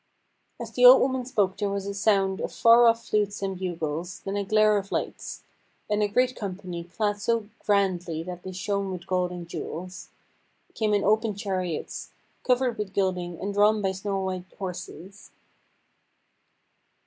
As 0.59 0.71
the 0.71 0.83
old 0.83 0.99
woman 0.99 1.25
spoke 1.25 1.57
there 1.57 1.69
was 1.69 1.85
a 1.85 1.93
sound 1.93 2.41
of 2.41 2.51
far 2.51 2.87
off 2.87 3.05
flutes 3.05 3.43
and 3.43 3.59
bugles, 3.59 4.21
then 4.21 4.35
a 4.35 4.43
glare 4.43 4.79
of 4.79 4.91
lights; 4.91 5.43
and 5.87 6.01
a 6.01 6.07
great 6.07 6.35
company, 6.35 6.83
clad 6.85 7.21
so 7.21 7.49
grandly 7.59 8.23
that 8.23 8.41
they 8.41 8.51
shone 8.51 8.89
with 8.91 9.05
gold 9.05 9.29
and 9.29 9.47
jewels, 9.47 10.09
came 10.73 10.95
in 10.95 11.03
open 11.03 11.35
chariots, 11.35 12.09
covered 12.41 12.79
with 12.79 12.93
gilding, 12.95 13.39
and 13.39 13.53
drawn 13.53 13.79
by 13.79 13.91
snow 13.91 14.19
white 14.21 14.45
horses. 14.57 15.29